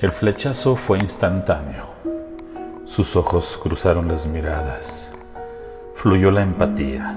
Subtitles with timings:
[0.00, 1.86] El flechazo fue instantáneo.
[2.84, 5.08] Sus ojos cruzaron las miradas.
[5.94, 7.16] Fluyó la empatía.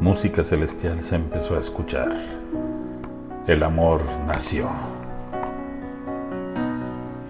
[0.00, 2.12] Música celestial se empezó a escuchar.
[3.46, 4.68] El amor nació.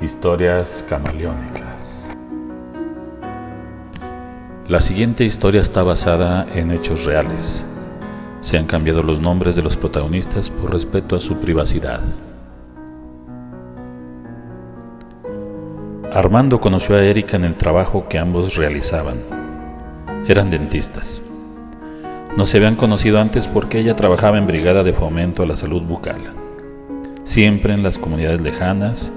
[0.00, 2.04] Historias camaleónicas.
[4.66, 7.66] La siguiente historia está basada en hechos reales.
[8.40, 12.00] Se han cambiado los nombres de los protagonistas por respeto a su privacidad.
[16.14, 19.16] Armando conoció a Erika en el trabajo que ambos realizaban.
[20.28, 21.20] Eran dentistas.
[22.36, 25.82] No se habían conocido antes porque ella trabajaba en brigada de fomento a la salud
[25.82, 26.20] bucal.
[27.24, 29.12] Siempre en las comunidades lejanas,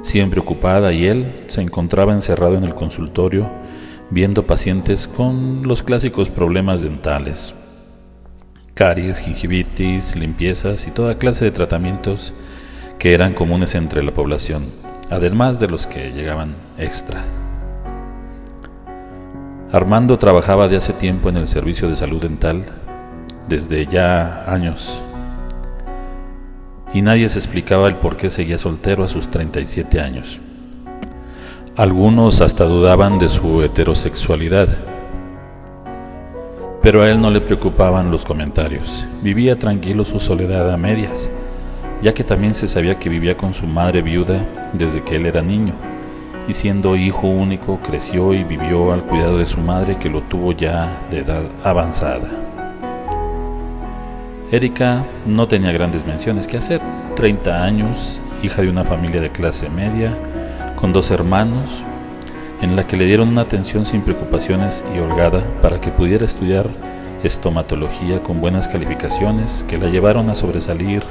[0.00, 3.50] siempre ocupada y él se encontraba encerrado en el consultorio
[4.08, 7.54] viendo pacientes con los clásicos problemas dentales,
[8.72, 12.32] caries, gingivitis, limpiezas y toda clase de tratamientos
[12.98, 17.22] que eran comunes entre la población, además de los que llegaban extra.
[19.72, 22.64] Armando trabajaba de hace tiempo en el servicio de salud dental,
[23.48, 25.02] desde ya años,
[26.92, 30.40] y nadie se explicaba el por qué seguía soltero a sus 37 años.
[31.76, 34.68] Algunos hasta dudaban de su heterosexualidad
[36.82, 39.06] pero a él no le preocupaban los comentarios.
[39.22, 41.30] Vivía tranquilo su soledad a medias,
[42.00, 45.42] ya que también se sabía que vivía con su madre viuda desde que él era
[45.42, 45.74] niño,
[46.46, 50.52] y siendo hijo único creció y vivió al cuidado de su madre que lo tuvo
[50.52, 52.28] ya de edad avanzada.
[54.50, 56.80] Erika no tenía grandes menciones que hacer,
[57.16, 60.16] 30 años, hija de una familia de clase media,
[60.74, 61.84] con dos hermanos,
[62.62, 66.66] en la que le dieron una atención sin preocupaciones y holgada para que pudiera estudiar
[67.22, 71.02] estomatología con buenas calificaciones que la llevaron a sobresalir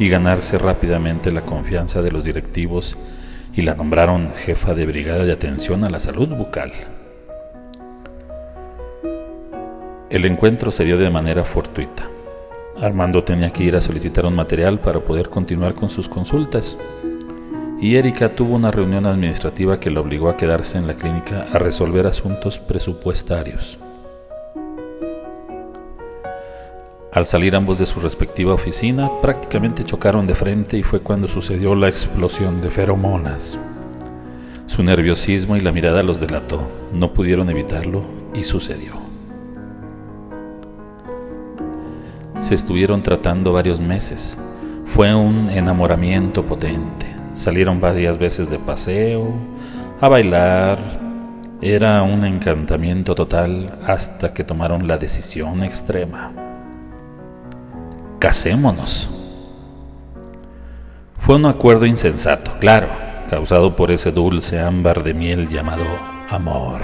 [0.00, 2.96] y ganarse rápidamente la confianza de los directivos
[3.52, 6.72] y la nombraron jefa de brigada de atención a la salud bucal.
[10.08, 12.08] El encuentro se dio de manera fortuita.
[12.80, 16.78] Armando tenía que ir a solicitar un material para poder continuar con sus consultas
[17.78, 21.58] y Erika tuvo una reunión administrativa que la obligó a quedarse en la clínica a
[21.58, 23.78] resolver asuntos presupuestarios.
[27.12, 31.74] Al salir ambos de su respectiva oficina, prácticamente chocaron de frente y fue cuando sucedió
[31.74, 33.58] la explosión de feromonas.
[34.66, 36.60] Su nerviosismo y la mirada los delató,
[36.92, 38.92] no pudieron evitarlo y sucedió.
[42.38, 44.38] Se estuvieron tratando varios meses,
[44.86, 47.06] fue un enamoramiento potente.
[47.32, 49.34] Salieron varias veces de paseo,
[50.00, 50.78] a bailar.
[51.60, 56.49] Era un encantamiento total hasta que tomaron la decisión extrema.
[58.20, 59.08] Casémonos.
[61.18, 62.86] Fue un acuerdo insensato, claro,
[63.30, 65.86] causado por ese dulce ámbar de miel llamado
[66.28, 66.82] amor.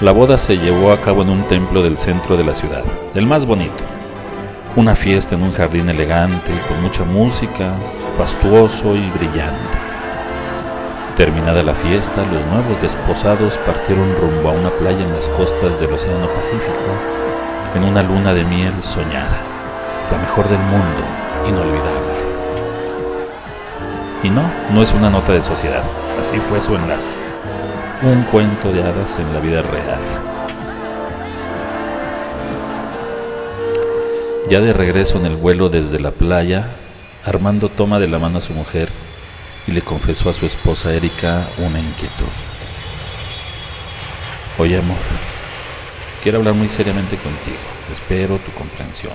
[0.00, 2.84] La boda se llevó a cabo en un templo del centro de la ciudad,
[3.14, 3.84] el más bonito,
[4.74, 7.74] una fiesta en un jardín elegante, con mucha música,
[8.16, 9.76] fastuoso y brillante.
[11.18, 15.92] Terminada la fiesta, los nuevos desposados partieron rumbo a una playa en las costas del
[15.92, 17.18] Océano Pacífico,
[17.74, 19.38] en una luna de miel soñada,
[20.10, 21.02] la mejor del mundo,
[21.46, 22.08] inolvidable.
[24.22, 24.42] Y no,
[24.72, 25.84] no es una nota de sociedad,
[26.18, 27.16] así fue su enlace,
[28.02, 30.00] un cuento de hadas en la vida real.
[34.48, 36.68] Ya de regreso en el vuelo desde la playa,
[37.24, 38.88] Armando toma de la mano a su mujer
[39.66, 42.24] y le confesó a su esposa Erika una inquietud.
[44.56, 44.96] Oye amor,
[46.28, 47.56] quiero hablar muy seriamente contigo,
[47.90, 49.14] espero tu comprensión.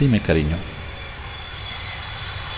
[0.00, 0.56] Dime cariño,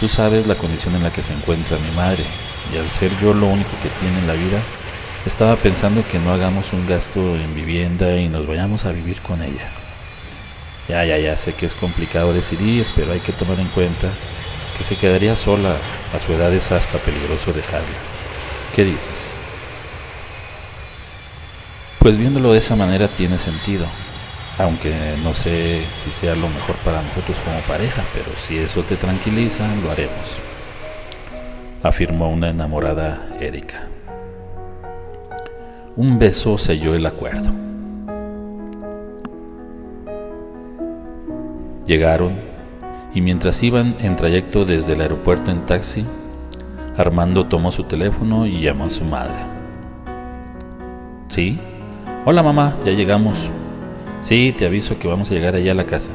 [0.00, 2.24] tú sabes la condición en la que se encuentra mi madre
[2.72, 4.62] y al ser yo lo único que tiene en la vida,
[5.26, 9.42] estaba pensando que no hagamos un gasto en vivienda y nos vayamos a vivir con
[9.42, 9.72] ella.
[10.88, 14.08] Ya, ya, ya sé que es complicado decidir, pero hay que tomar en cuenta
[14.74, 15.76] que se quedaría sola.
[16.14, 17.98] A su edad es hasta peligroso dejarla.
[18.74, 19.36] ¿Qué dices?
[22.04, 23.86] Pues viéndolo de esa manera tiene sentido.
[24.58, 28.96] Aunque no sé si sea lo mejor para nosotros como pareja, pero si eso te
[28.96, 30.42] tranquiliza, lo haremos.
[31.82, 33.88] Afirmó una enamorada Erika.
[35.96, 37.50] Un beso selló el acuerdo.
[41.86, 42.34] Llegaron
[43.14, 46.04] y mientras iban en trayecto desde el aeropuerto en taxi,
[46.98, 49.38] Armando tomó su teléfono y llamó a su madre.
[51.28, 51.58] ¿Sí?
[52.26, 53.50] Hola mamá, ya llegamos.
[54.20, 56.12] Sí, te aviso que vamos a llegar allá a la casa.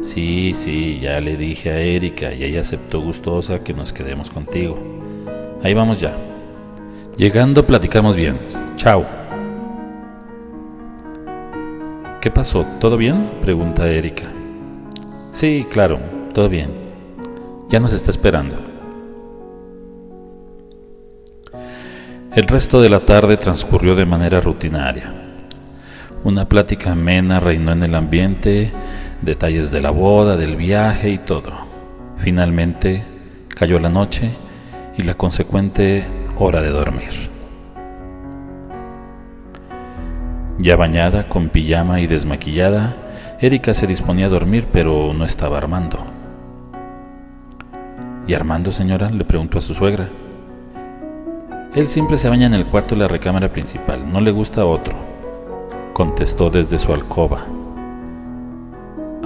[0.00, 4.78] Sí, sí, ya le dije a Erika y ella aceptó gustosa que nos quedemos contigo.
[5.64, 6.16] Ahí vamos ya.
[7.16, 8.38] Llegando platicamos bien.
[8.76, 9.04] Chao.
[12.20, 12.64] ¿Qué pasó?
[12.78, 13.28] ¿Todo bien?
[13.40, 14.26] pregunta Erika.
[15.30, 15.98] Sí, claro,
[16.32, 16.70] todo bien.
[17.68, 18.54] Ya nos está esperando.
[22.32, 25.21] El resto de la tarde transcurrió de manera rutinaria.
[26.24, 28.70] Una plática amena reinó en el ambiente,
[29.22, 31.52] detalles de la boda, del viaje y todo.
[32.16, 33.02] Finalmente
[33.48, 34.30] cayó la noche
[34.96, 36.04] y la consecuente
[36.38, 37.10] hora de dormir.
[40.58, 42.96] Ya bañada, con pijama y desmaquillada,
[43.40, 46.06] Erika se disponía a dormir, pero no estaba Armando.
[48.28, 49.10] ¿Y Armando, señora?
[49.10, 50.08] le preguntó a su suegra.
[51.74, 55.11] Él siempre se baña en el cuarto de la recámara principal, no le gusta otro,
[55.92, 57.44] contestó desde su alcoba.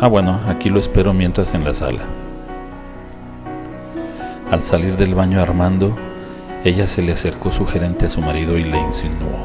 [0.01, 2.01] Ah, bueno, aquí lo espero mientras en la sala.
[4.51, 5.97] Al salir del baño Armando,
[6.65, 9.45] ella se le acercó sugerente a su marido y le insinuó.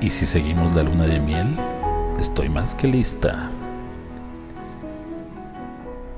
[0.00, 1.56] ¿Y si seguimos la luna de miel?
[2.18, 3.50] Estoy más que lista.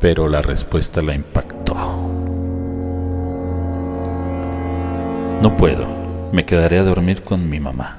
[0.01, 1.75] Pero la respuesta la impactó.
[5.43, 5.87] No puedo.
[6.33, 7.99] Me quedaré a dormir con mi mamá.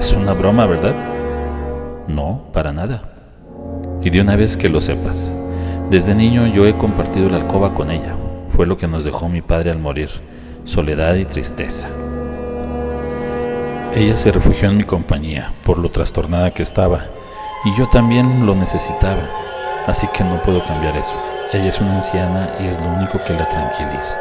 [0.00, 0.94] Es una broma, ¿verdad?
[2.08, 3.02] No, para nada.
[4.02, 5.34] Y de una vez que lo sepas,
[5.90, 8.16] desde niño yo he compartido la alcoba con ella.
[8.48, 10.08] Fue lo que nos dejó mi padre al morir,
[10.64, 11.88] soledad y tristeza.
[13.94, 17.00] Ella se refugió en mi compañía por lo trastornada que estaba,
[17.66, 19.28] y yo también lo necesitaba,
[19.86, 21.16] así que no puedo cambiar eso.
[21.52, 24.18] Ella es una anciana y es lo único que la tranquiliza.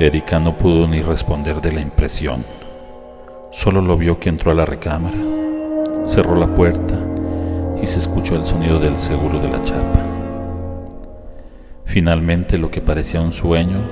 [0.00, 2.44] Erika no pudo ni responder de la impresión.
[3.62, 5.18] Solo lo vio que entró a la recámara,
[6.06, 6.94] cerró la puerta
[7.82, 10.02] y se escuchó el sonido del seguro de la chapa.
[11.84, 13.82] Finalmente lo que parecía un sueño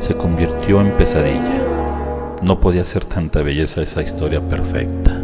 [0.00, 1.62] se convirtió en pesadilla.
[2.42, 5.22] No podía ser tanta belleza esa historia perfecta.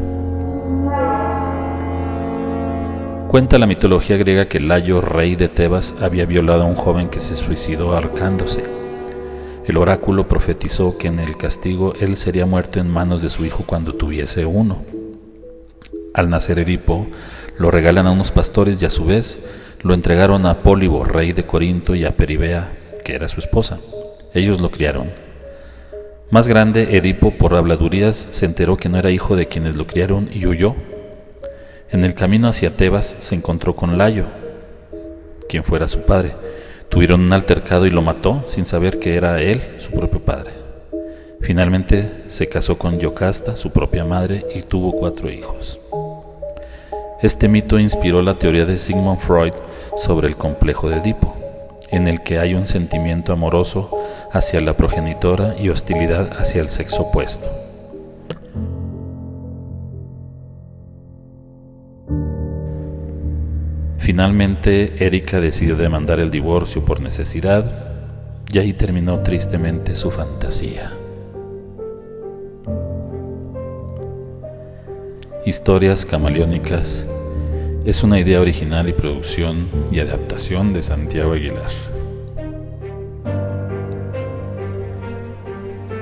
[3.26, 7.18] Cuenta la mitología griega que Layo, rey de Tebas, había violado a un joven que
[7.18, 8.81] se suicidó ahorcándose.
[9.64, 13.62] El oráculo profetizó que en el castigo él sería muerto en manos de su hijo
[13.64, 14.82] cuando tuviese uno.
[16.14, 17.06] Al nacer Edipo,
[17.58, 19.38] lo regalan a unos pastores y a su vez
[19.82, 22.72] lo entregaron a Pólibo, rey de Corinto, y a Peribea,
[23.04, 23.78] que era su esposa.
[24.34, 25.10] Ellos lo criaron.
[26.30, 30.28] Más grande, Edipo, por habladurías, se enteró que no era hijo de quienes lo criaron
[30.32, 30.74] y huyó.
[31.90, 34.26] En el camino hacia Tebas se encontró con Layo,
[35.48, 36.32] quien fuera su padre
[36.92, 40.52] Tuvieron un altercado y lo mató sin saber que era él su propio padre.
[41.40, 45.80] Finalmente se casó con Yocasta, su propia madre, y tuvo cuatro hijos.
[47.22, 49.54] Este mito inspiró la teoría de Sigmund Freud
[49.96, 51.34] sobre el complejo de Edipo,
[51.88, 53.90] en el que hay un sentimiento amoroso
[54.30, 57.71] hacia la progenitora y hostilidad hacia el sexo opuesto.
[64.02, 67.64] Finalmente, Erika decidió demandar el divorcio por necesidad
[68.52, 70.92] y ahí terminó tristemente su fantasía.
[75.46, 77.06] Historias camaleónicas
[77.84, 81.70] es una idea original y producción y adaptación de Santiago Aguilar.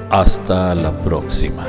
[0.08, 1.66] Hasta la próxima.